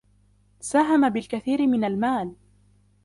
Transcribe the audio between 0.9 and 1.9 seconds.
بالكثير من